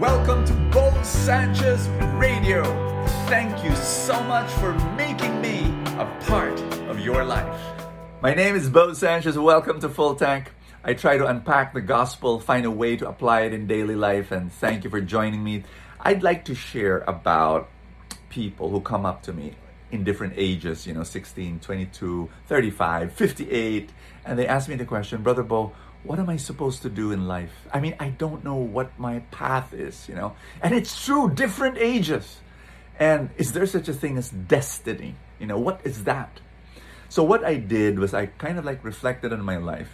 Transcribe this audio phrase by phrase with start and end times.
[0.00, 2.64] Welcome to Bo Sanchez Radio.
[3.28, 5.66] Thank you so much for making me
[5.98, 6.58] a part
[6.88, 7.60] of your life.
[8.22, 9.38] My name is Bo Sanchez.
[9.38, 10.52] Welcome to Full Tank.
[10.82, 14.32] I try to unpack the gospel, find a way to apply it in daily life,
[14.32, 15.64] and thank you for joining me.
[16.00, 17.68] I'd like to share about
[18.30, 19.54] people who come up to me
[19.92, 23.90] in different ages, you know, 16, 22, 35, 58,
[24.24, 25.72] and they ask me the question, Brother Bo,
[26.04, 27.52] what am I supposed to do in life?
[27.72, 30.34] I mean, I don't know what my path is, you know.
[30.62, 32.38] And it's true, different ages.
[32.98, 35.14] And is there such a thing as destiny?
[35.38, 36.40] You know, what is that?
[37.08, 39.90] So what I did was I kind of like reflected on my life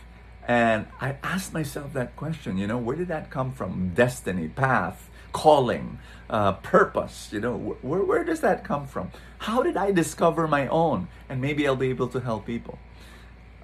[0.46, 3.92] and I asked myself that question, you know, where did that come from?
[3.94, 5.98] Destiny, path, calling,
[6.30, 9.10] uh, purpose, you know, where, where does that come from?
[9.38, 11.08] How did I discover my own?
[11.28, 12.78] And maybe I'll be able to help people.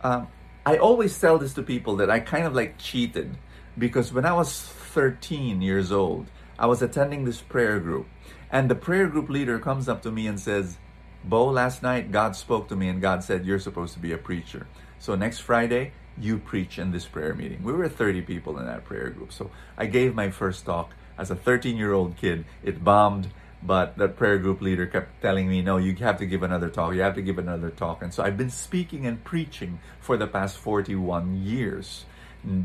[0.02, 0.26] Um,
[0.64, 3.36] I always tell this to people that I kind of like cheated
[3.76, 8.06] because when I was 13 years old, I was attending this prayer group,
[8.48, 10.76] and the prayer group leader comes up to me and says,
[11.24, 14.18] Bo, last night God spoke to me and God said, You're supposed to be a
[14.18, 14.68] preacher.
[15.00, 17.64] So next Friday, you preach in this prayer meeting.
[17.64, 19.32] We were 30 people in that prayer group.
[19.32, 22.44] So I gave my first talk as a 13 year old kid.
[22.62, 23.28] It bombed
[23.62, 26.94] but that prayer group leader kept telling me, no, you have to give another talk,
[26.94, 28.02] you have to give another talk.
[28.02, 32.04] And so I've been speaking and preaching for the past 41 years,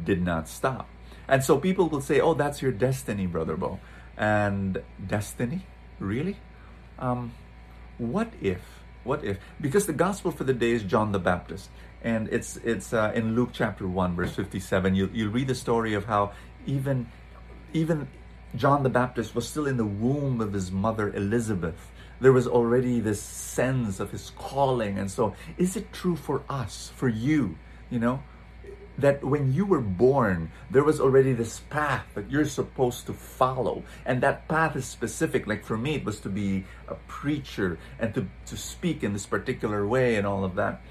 [0.03, 0.87] did not stop.
[1.27, 3.79] And so people will say, oh, that's your destiny, Brother Bo.
[4.17, 5.65] And destiny?
[5.99, 6.37] Really?
[6.97, 7.33] Um,
[7.97, 8.61] what if?
[9.03, 9.37] What if?
[9.61, 11.69] Because the gospel for the day is John the Baptist.
[12.03, 14.95] And it's it's uh, in Luke chapter 1, verse 57.
[14.95, 16.31] You, you read the story of how
[16.65, 17.07] even
[17.73, 18.07] even
[18.55, 21.91] John the Baptist was still in the womb of his mother Elizabeth.
[22.19, 24.97] There was already this sense of his calling.
[24.97, 27.57] And so, is it true for us, for you,
[27.89, 28.23] you know,
[28.97, 33.83] that when you were born, there was already this path that you're supposed to follow.
[34.05, 35.45] And that path is specific.
[35.45, 39.27] Like for me, it was to be a preacher and to, to speak in this
[39.27, 40.81] particular way and all of that.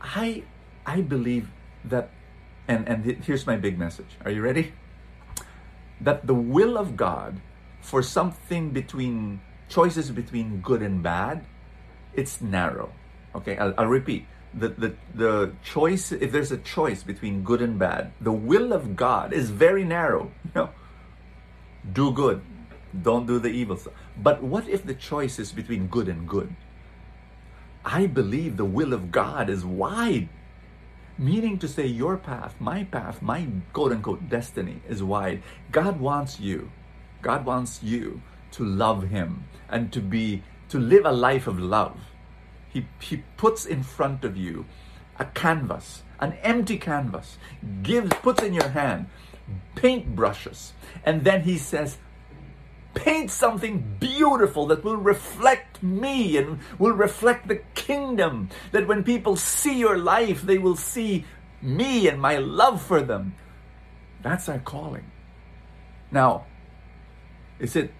[0.00, 0.44] I
[0.84, 1.50] I believe
[1.84, 2.10] that
[2.68, 4.16] and, and here's my big message.
[4.24, 4.72] Are you ready?
[6.02, 7.40] That the will of God
[7.80, 11.44] for something between choices between good and bad,
[12.14, 12.92] it's narrow.
[13.34, 14.26] Okay, I'll, I'll repeat.
[14.54, 18.96] The, the, the choice, if there's a choice between good and bad, the will of
[18.96, 20.30] God is very narrow.
[20.44, 20.70] You know,
[21.92, 22.42] do good,
[23.00, 23.94] don't do the evil stuff.
[24.22, 26.54] But what if the choice is between good and good?
[27.84, 30.28] I believe the will of God is wide
[31.18, 35.42] Meaning to say, your path, my path, my quote unquote destiny is wide.
[35.70, 36.70] God wants you,
[37.20, 41.98] God wants you to love Him and to be, to live a life of love.
[42.68, 44.64] He, he puts in front of you
[45.18, 47.36] a canvas, an empty canvas,
[47.82, 49.06] gives, puts in your hand
[49.74, 50.72] paint brushes,
[51.04, 51.98] and then He says,
[52.94, 58.50] paint something beautiful that will reflect me and will reflect the kingdom.
[58.72, 61.24] That when people see your life, they will see
[61.60, 63.34] me and my love for them.
[64.22, 65.10] That's our calling.
[66.10, 66.46] Now,
[67.58, 67.92] is it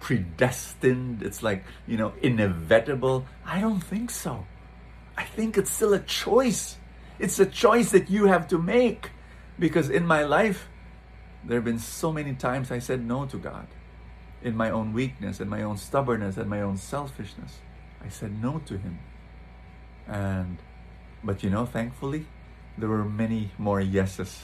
[0.00, 1.22] predestined?
[1.22, 3.26] It's like, you know, inevitable?
[3.46, 4.46] I don't think so.
[5.16, 6.76] I think it's still a choice.
[7.18, 9.10] It's a choice that you have to make.
[9.58, 10.68] Because in my life,
[11.44, 13.66] there have been so many times I said no to God
[14.42, 17.58] in my own weakness and my own stubbornness and my own selfishness.
[18.04, 18.98] I said no to Him.
[20.06, 20.58] And,
[21.22, 22.26] but you know, thankfully,
[22.78, 24.40] there were many more yeses.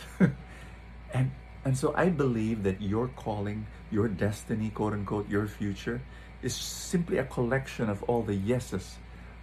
[1.12, 1.31] and,
[1.64, 6.00] and so I believe that your calling, your destiny, quote unquote, your future,
[6.42, 8.97] is simply a collection of all the yeses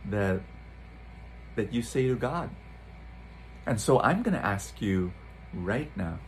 [0.09, 0.41] that,
[1.55, 2.49] that you say to God.
[3.66, 5.11] And so I'm going to ask you
[5.53, 6.19] right now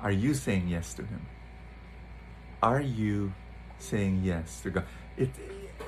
[0.00, 1.26] are you saying yes to Him?
[2.62, 3.32] Are you
[3.78, 4.84] saying yes to God?
[5.16, 5.30] It,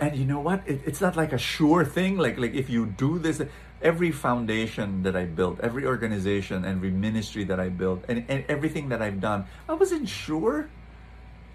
[0.00, 0.62] and you know what?
[0.66, 2.16] It, it's not like a sure thing.
[2.16, 3.42] Like like if you do this,
[3.82, 8.88] every foundation that I built, every organization, every ministry that I built, and, and everything
[8.90, 10.68] that I've done, I wasn't sure.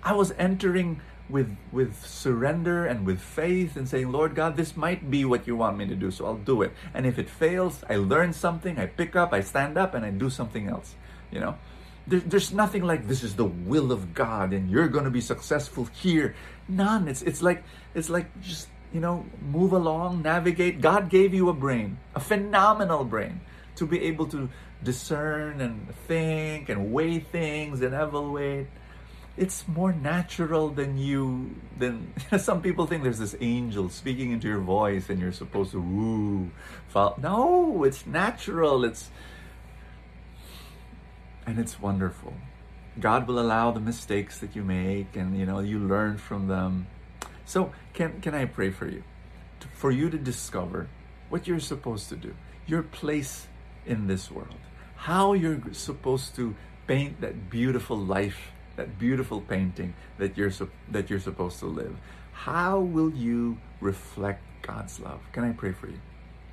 [0.03, 5.09] I was entering with with surrender and with faith and saying, Lord God, this might
[5.09, 6.71] be what you want me to do, so I'll do it.
[6.93, 10.11] And if it fails, I learn something, I pick up, I stand up, and I
[10.11, 10.95] do something else.
[11.31, 11.55] You know.
[12.07, 15.21] There, there's nothing like this is the will of God and you're going to be
[15.21, 16.35] successful here.
[16.67, 17.07] None.
[17.07, 17.63] It's it's like
[17.93, 20.81] it's like just you know move along, navigate.
[20.81, 23.41] God gave you a brain, a phenomenal brain,
[23.75, 24.49] to be able to
[24.83, 28.67] discern and think and weigh things and evaluate.
[29.37, 34.61] It's more natural than you than some people think there's this angel speaking into your
[34.61, 36.51] voice and you're supposed to woo.
[36.87, 38.85] Fall No, it's natural.
[38.85, 39.09] It's
[41.45, 42.33] and it's wonderful.
[42.99, 46.87] God will allow the mistakes that you make and you know you learn from them.
[47.45, 49.03] So can can I pray for you?
[49.73, 50.87] For you to discover
[51.29, 53.47] what you're supposed to do, your place
[53.85, 54.61] in this world,
[54.95, 56.55] how you're supposed to
[56.87, 60.51] paint that beautiful life, that beautiful painting that you're
[60.91, 61.97] that you're supposed to live.
[62.31, 65.19] How will you reflect God's love?
[65.31, 65.99] Can I pray for you?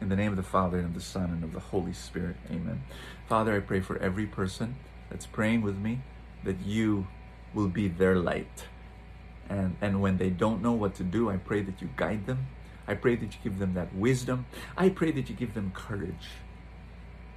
[0.02, 2.34] In the name of the Father and of the Son and of the Holy Spirit.
[2.50, 2.82] Amen.
[3.28, 4.74] Father, I pray for every person
[5.08, 6.00] that's praying with me
[6.42, 7.06] that you
[7.54, 8.66] will be their light.
[9.48, 12.48] And, and when they don't know what to do, I pray that you guide them.
[12.88, 14.46] I pray that you give them that wisdom.
[14.76, 16.30] I pray that you give them courage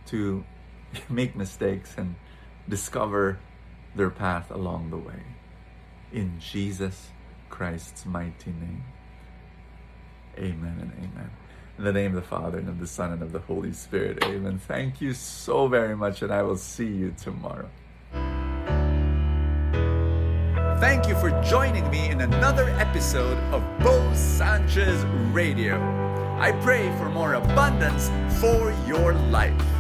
[0.07, 0.43] to
[1.07, 2.15] make mistakes and
[2.67, 3.37] discover
[3.95, 5.21] their path along the way.
[6.11, 7.09] In Jesus
[7.51, 8.85] Christ's mighty name.
[10.37, 11.29] Amen and amen.
[11.77, 14.23] In the name of the Father and of the Son and of the Holy Spirit.
[14.23, 14.59] Amen.
[14.59, 17.69] Thank you so very much, and I will see you tomorrow.
[20.79, 25.75] Thank you for joining me in another episode of Bo Sanchez Radio.
[26.39, 28.09] I pray for more abundance
[28.39, 29.74] for your life.